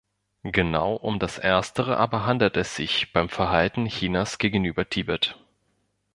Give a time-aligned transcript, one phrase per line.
[0.49, 5.37] Genau um das erstere aber handelt es sich beim Verhalten Chinas gegenüber Tibet.